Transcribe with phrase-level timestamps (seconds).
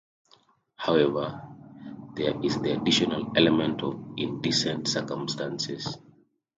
[0.77, 1.43] However,
[2.15, 5.95] there is the additional element of 'indecent circumstances'.